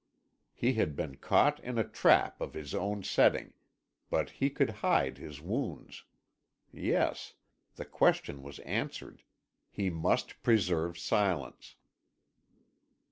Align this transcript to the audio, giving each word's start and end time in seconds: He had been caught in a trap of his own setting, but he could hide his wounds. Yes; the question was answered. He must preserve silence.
He 0.55 0.73
had 0.73 0.95
been 0.95 1.17
caught 1.17 1.59
in 1.59 1.77
a 1.77 1.87
trap 1.87 2.41
of 2.41 2.55
his 2.55 2.73
own 2.73 3.03
setting, 3.03 3.53
but 4.09 4.31
he 4.31 4.49
could 4.49 4.71
hide 4.81 5.19
his 5.19 5.39
wounds. 5.39 6.05
Yes; 6.73 7.35
the 7.75 7.85
question 7.85 8.41
was 8.41 8.57
answered. 8.65 9.21
He 9.69 9.91
must 9.91 10.41
preserve 10.41 10.97
silence. 10.97 11.75